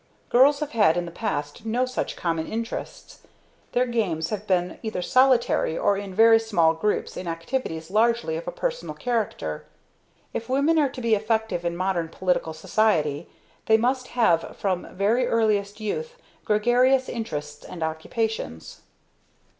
[0.29, 3.19] Girls have had in the past no such common interests.
[3.73, 8.47] Their games have been either solitary or in very small groups in activities largely of
[8.47, 9.63] a personal character.
[10.33, 13.29] If women are to be effective in modern political society,
[13.67, 18.81] they must have from very earliest youth gregarious interests and occupations.